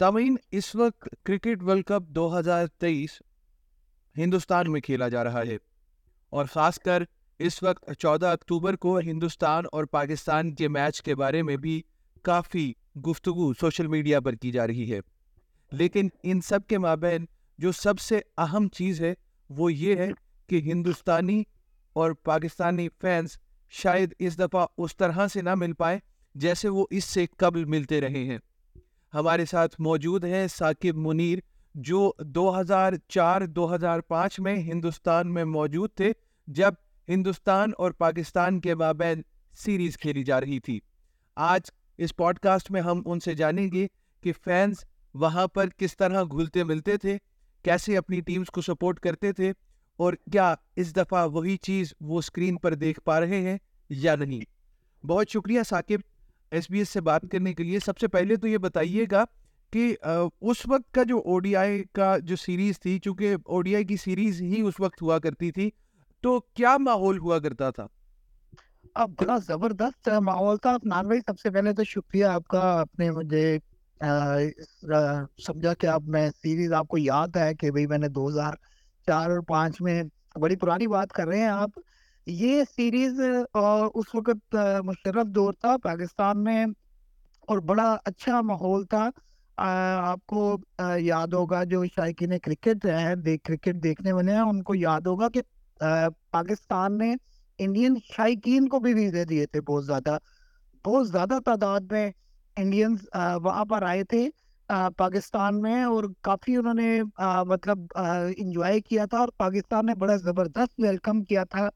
[0.00, 3.22] سامعین، اس وقت cricket world cup دو ہزار تیئیس
[4.16, 5.56] ہندوستان میں کھیلا جا رہا ہے
[6.30, 7.02] اور خاص کر
[7.38, 11.82] اس وقت چودہ اکتوبر کو ہندوستان اور پاکستان کے میچ کے بارے میں بھی
[12.22, 12.72] کافی
[13.06, 15.00] گفتگو سوشل میڈیا پر کی جا رہی ہے۔
[15.72, 17.26] لیکن ان سب کے مابین
[17.58, 19.14] جو سب سے اہم چیز ہے
[19.48, 20.10] وہ یہ ہے
[20.46, 21.42] کہ ہندوستانی
[21.92, 23.38] اور پاکستانی فینس
[23.70, 25.98] شاید اس دفعہ اس طرح سے نہ مل پائے
[26.34, 28.38] جیسے وہ اس سے قبل ملتے رہے ہیں۔
[29.14, 31.38] ہمارے ساتھ موجود ہیں ثاقب منیر،
[31.74, 36.12] جو دو ہزار چار، دو ہزار پانچ میں ہندوستان میں موجود تھے،
[36.46, 36.74] جب
[37.08, 39.22] ہندوستان اور پاکستان کے مابین
[39.58, 40.80] سیریز کھیلی جا رہی تھی۔
[41.36, 41.60] آج
[41.98, 43.86] اس پوڈ کاسٹ میں ہم ان سے جانیں گے
[44.22, 47.18] کہ فینس وہاں پر کس طرح گھلتے ملتے تھے،
[47.62, 49.52] کیسے اپنی ٹیمز کو سپورٹ کرتے تھے،
[49.96, 53.58] اور کیا اس دفعہ وہی چیز وہ اسکرین پر دیکھ پا رہے ہیں
[53.88, 54.40] یا نہیں۔
[55.06, 56.09] بہت شکریہ ثاقب۔
[56.52, 59.24] ایس بی ایس سے بات کرنے کے لیے، سب سے پہلے تو یہ بتائیے گا
[59.72, 59.94] کہ
[60.40, 63.84] اس وقت کا جو او ڈی آئی کا جو سیریز تھی، چونکہ او ڈی آئی
[63.84, 65.70] کی سیریز ہی اس وقت ہوا کرتی تھی،
[66.24, 67.86] تو کیا ماحول ہوا کرتا تھا؟
[68.94, 72.98] اب بڑا زبردست ماحول تھا۔ نان بھائی سب سے پہلے تو شکریہ آپ کا، آپ
[72.98, 73.58] نے مجھے
[75.46, 78.54] سمجھا کہ اب میں سیریز آپ کو یاد ہے کہ بھائی میں نے دو ہزار
[79.08, 80.02] چار اور پانچ میں
[80.40, 81.78] بڑی پرانی بات کر رہے ہیں آپ۔
[82.26, 86.64] یہ سیریز اس وقت مشرف دور تھا پاکستان میں
[87.48, 89.08] اور بڑا اچھا ماحول تھا۔
[89.58, 90.56] آپ کو
[90.98, 95.40] یاد ہوگا جو شائقین کرکٹ ہے کرکٹ دیکھنے والے ہیں، ان کو یاد ہوگا کہ
[96.32, 97.14] پاکستان نے
[97.58, 100.16] انڈین شائقین کو بھی ویزے دیے تھے بہت زیادہ۔
[100.84, 102.10] بہت زیادہ تعداد میں
[102.56, 103.04] انڈینز
[103.44, 104.28] وہاں پر آئے تھے
[104.96, 107.02] پاکستان میں اور کافی انہوں نے
[107.48, 111.68] مطلب انجوائے کیا تھا اور پاکستان نے بڑا زبردست ویلکم کیا تھا۔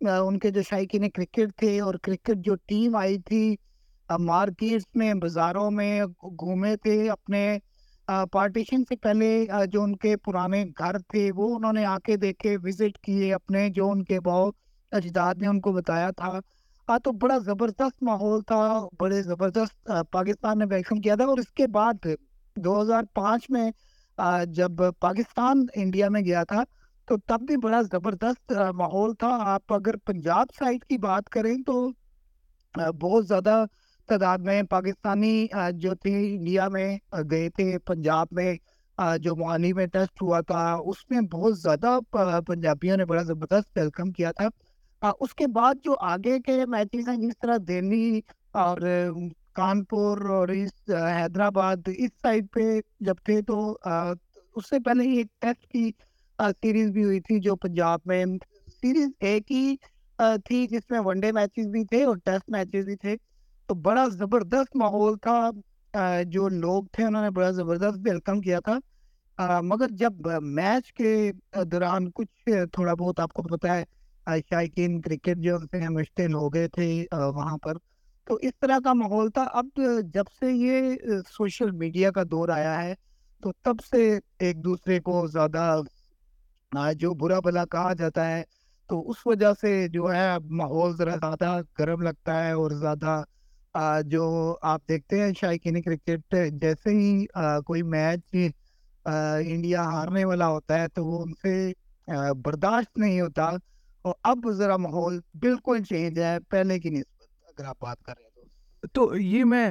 [0.00, 3.56] ان کے جو شائقین کرکٹ تھے اور کرکٹ جو ٹیم آئی تھی
[4.18, 6.04] مارکیٹس میں، بازاروں میں،
[6.40, 7.58] گھومے تھے، اپنے
[8.32, 9.30] پارٹیشن سے پہلے
[9.72, 13.68] جو ان کے پرانے گھر تھے، وہ انہوں نے آ کے دیکھے، وزٹ کیے اپنے،
[13.76, 14.54] جو ان کے بہت
[14.92, 16.38] اجداد نے ان کو بتایا تھا۔
[17.04, 18.62] تو بڑا زبردست ماحول تھا،
[19.00, 22.06] بڑے زبردست پاکستان نے ویلکم کیا تھا۔ اور اس کے بعد
[22.56, 23.70] دو ہزار پانچ میں
[24.56, 26.62] جب پاکستان انڈیا میں گیا تھا
[27.08, 31.74] تو تب بھی بڑا زبردست ماحول تھا۔ آپ اگر پنجاب سائڈ کی بات کریں تو
[33.00, 33.64] بہت زیادہ
[34.08, 36.88] تعداد میں پاکستانی جو تھے، انڈیا میں
[37.30, 38.54] گئے تھے۔ پنجاب میں
[39.22, 41.98] جو معانی میں ٹیسٹ ہوا تھا، اس میں بہت زیادہ
[42.46, 47.16] پنجابیوں نے بڑا زبردست ویلکم کیا تھا۔ اس کے بعد جو آگے کے میچز ہیں،
[47.16, 48.20] جس طرح دہلی
[48.62, 48.78] اور،
[49.54, 53.56] کانپور اور اس حیدرآباد، اس سائڈ پہ جب تھے تو
[54.56, 55.90] اس سے پہلے ہی ایک ٹیسٹ کی
[56.38, 58.24] سیریز بھی ہوئی تھی جو پنجاب میں
[58.72, 59.76] سیریز ایک ہی
[60.44, 63.16] تھی جس میں ون ڈے میچز بھی تھے اور ٹیسٹ میچز بھی تھے
[63.68, 65.50] تو بڑا زبردست ماحول تھا
[66.26, 68.78] جو لوگ تھے انہوں نے بڑا زبردست ویلکم کیا تھا
[69.60, 71.32] مگر جب میچ کے
[71.64, 73.84] دوران کچھ تھوڑا بہت آپ کو پتا ہے
[74.50, 77.76] شائقین کرکٹ جو سے مشتل ہو گئے تھے وہاں پر
[78.26, 79.80] تو اس طرح کا ماحول تھا اب
[80.14, 80.94] جب سے یہ
[81.28, 82.94] سوشل میڈیا کا دور آیا ہے
[83.42, 85.80] تو تب سے ایک دوسرے کو زیادہ
[86.72, 88.42] جو برا بلا کہا جاتا ہے،
[88.90, 93.22] تو اس وجہ سے جو ہے ماحول ذرا زیادہ گرم لگتا ہے اور زیادہ
[94.06, 94.24] جو
[94.62, 97.24] آپ دیکھتے ہیں شائقین کرکٹ، جیسے ہی
[97.66, 98.36] کوئی میچ
[99.06, 101.72] انڈیا ہارنے والا ہوتا ہے تو وہ ان سے
[102.44, 103.48] برداشت نہیں ہوتا
[104.04, 108.24] اور اب ذرا ماحول بالکل چینج ہے، پہلے کی نسبت اگر آپ بات کر رہے
[108.24, 109.70] ہیں تو۔ یہ میں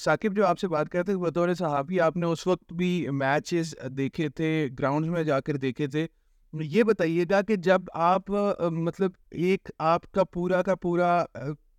[0.00, 4.28] ثاقب جو آپ سے بات کرتے بطور صحافی، آپ نے اس وقت بھی میچز دیکھے
[4.28, 6.06] تھے گراؤنڈ میں جا کر دیکھے تھے۔
[6.52, 8.30] یہ بتائیے گا کہ جب آپ
[8.70, 11.24] مطلب ایک آپ کا پورا کا پورا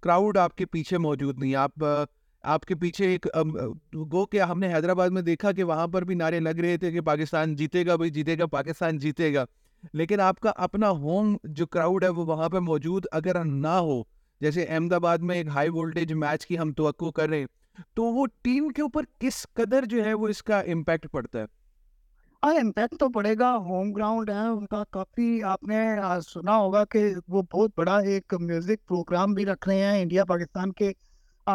[0.01, 1.83] کراؤڈ آپ کے پیچھے موجود نہیں، آپ
[2.43, 3.27] آپ کے پیچھے ایک
[4.11, 6.91] گو کہ ہم نے حیدرآباد میں دیکھا کہ وہاں پر بھی نعرے لگ رہے تھے
[6.91, 9.45] کہ پاکستان جیتے گا بھائی، جیتے گا، پاکستان جیتے گا۔
[9.93, 14.01] لیکن آپ کا اپنا ہوم جو کراؤڈ ہے وہ وہاں پہ موجود اگر نہ ہو،
[14.41, 17.47] جیسے احمد آباد میں ایک ہائی وولٹیج میچ کی ہم توقع کر رہے ہیں،
[17.93, 21.45] تو وہ ٹیم کے اوپر کس قدر جو ہے وہ اس کا امپیکٹ پڑتا ہے؟
[22.43, 25.75] ہاں امپیکٹ تو پڑے گا ہوم گراؤنڈ ہے ان کا کافی آپ نے
[26.29, 30.71] سنا ہوگا کہ وہ بہت بڑا ایک میوزک پروگرام بھی رکھ رہے ہیں انڈیا پاکستان
[30.71, 30.91] کے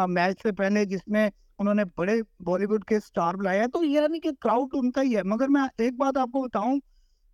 [0.07, 3.83] میچ سے پہلے جس میں انہوں نے بڑے بالی ووڈ کے اسٹار بلائے ہیں تو
[3.83, 6.79] یہ نہیں کہ کراؤڈ ان کا ہی ہے مگر میں ایک بات آپ کو بتاؤں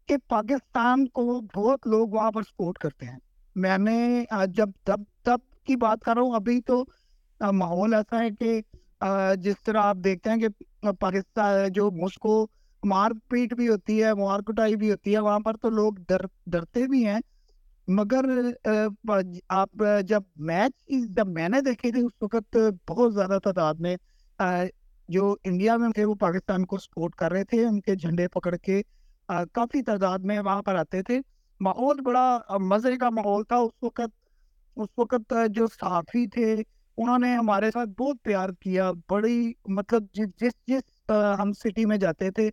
[0.08, 3.20] کہ پاکستان کو بہت لوگ وہاں پر سپورٹ کرتے ہیں
[3.56, 6.86] میں نے جب تب تب کی بات کر رہا ہوں ابھی تو
[7.42, 8.62] ماحول ایسا ہے کہ
[9.36, 12.48] جس طرح آپ دیکھتے ہیں کہ پاکستان جو مسکو
[12.86, 16.26] مار پیٹ بھی ہوتی ہے مار کٹائی بھی ہوتی ہے وہاں پر تو لوگ ڈر
[16.48, 17.20] ڈرتے بھی ہیں
[17.88, 18.26] مگر
[19.50, 23.96] آپ جب میچ جب میں نے دیکھے تھے اس وقت بہت زیادہ تعداد میں
[25.10, 28.56] جو انڈیا میں تھے وہ پاکستان کو سپورٹ کر رہے تھے ان کے جھنڈے پکڑ
[28.56, 28.82] کے
[29.52, 31.20] کافی تعداد میں وہاں پر آتے تھے
[31.60, 34.14] ماحول بڑا مزے کا ماحول تھا اس وقت
[34.78, 36.54] اس وقت جو صحافی تھے
[36.98, 42.32] انہوں نے ہمارے ساتھ بہت پیار کیا بڑی مطلب جس جس ہم سٹی میں جاتے
[42.32, 42.50] تھے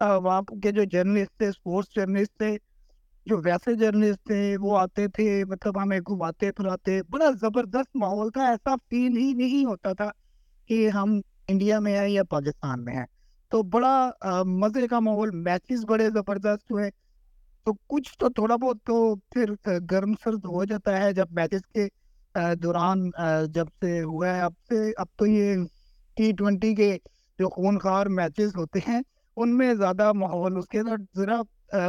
[0.00, 2.56] وہاں کے جو جرنلسٹ تھے اسپورٹس جرنلسٹ تھے،
[3.26, 8.46] جو ویسے جرنلسٹ تھے، وہ آتے تھے مطلب ہمیں گھماتے پھراتے، بڑا زبردست ماحول تھا،
[8.48, 10.10] ایسا فیل ہی نہیں ہوتا تھا
[10.68, 13.06] کہ ہم انڈیا میں ہیں یا پاکستان میں ہیں۔
[13.52, 14.10] تو بڑا
[14.44, 16.90] مزے کا ماحول میچز بڑے زبردست ہوئے۔
[17.64, 19.50] تو کچھ تو تھوڑا بہت تو پھر
[19.90, 21.86] گرم سرد ہو جاتا ہے جب میچز کے
[22.62, 23.10] دوران
[23.54, 25.54] جب سے ہوا ہے۔ اب سے، اب تو یہ
[26.16, 26.96] ٹی ٹوینٹی کے
[27.38, 29.00] جو خونخوار میچز ہوتے ہیں
[29.36, 31.40] ان میں زیادہ ماحول، اس کے ساتھ ذرا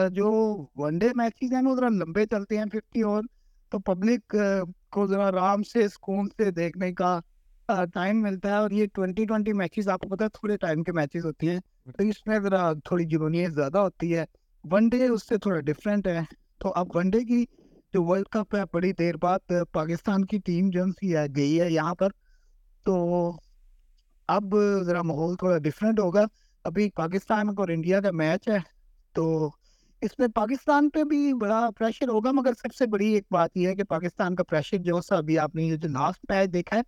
[0.08, 0.30] جو
[0.76, 3.24] ون ڈے میچز ہیں وہ ذرا لمبے چلتے ہیں ففٹی اور،
[3.72, 4.36] تو پبلک
[4.92, 7.20] کو ذرا آرام سے، سکون سے دیکھنے کا
[7.94, 10.92] ٹائم ملتا ہے اور یہ ٹوینٹی ٹوینٹی میچز آپ کو پتا ہے، تھوڑے ٹائم کے
[10.92, 11.60] میچز ہوتی ہیں،
[11.98, 14.26] تو اس میں ذرا تھوڑی جنونیت زیادہ ہوتی ہے۔
[14.72, 16.22] ون ڈے اس سے تھوڑا ڈفرینٹ ہے۔
[16.60, 17.44] تو اب ون ڈے کی
[17.94, 21.70] جو ورلڈ کپ ہے، بڑی دیر بعد پاکستان کی ٹیم جو سی ہے گئی ہے
[21.72, 22.10] یہاں پر۔
[22.86, 22.96] تو
[24.28, 26.24] اب ذرا ماحول تھوڑا ڈفرینٹ ہوگا۔
[26.68, 28.58] ابھی پاکستان اور انڈیا کا میچ ہے
[29.16, 29.50] تو
[30.02, 33.68] اس میں پاکستان پہ بھی بڑا پریشر ہوگا مگر سب سے بڑی ایک بات یہ
[33.68, 36.82] ہے کہ پاکستان کا پریشر جو سا ابھی آپ نے جو لاسٹ میچ دیکھا ہے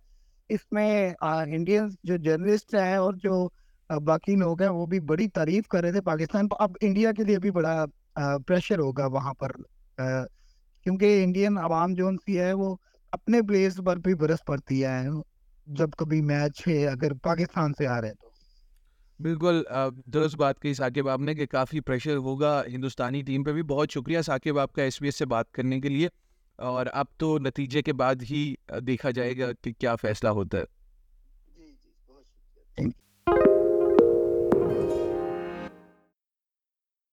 [0.50, 3.48] اس میں انڈین جو جرنلسٹ ہیں اور جو
[3.90, 7.38] باقی لوگ ہیں وہ بھی بڑی تعریف کر رہے تھے پاکستان اب انڈیا کے لیے
[7.38, 7.84] بھی بڑا
[8.46, 9.52] پریشر ہوگا وہاں پر
[10.86, 12.74] کیونکہ انڈین عوام جو سی ہے وہ
[13.12, 14.98] اپنے پلیس پر بھی برس پڑتی ہے
[15.66, 18.29] جب کبھی میچ ہے اگر پاکستان سے آ رہے تو
[19.20, 19.62] بالکل
[20.06, 23.90] درست بات کہی ثاقب آپ نے کہ کافی پریشر ہوگا ہندوستانی ٹیم پہ بھی۔ بہت
[23.90, 26.08] شکریہ ثاقب آپ کا ایس بی ایس سے بات کرنے کے لیے۔
[26.58, 28.54] اور اب تو نتیجے کے بعد ہی
[28.86, 30.64] دیکھا جائے گا کہ کیا فیصلہ ہوتا ہے۔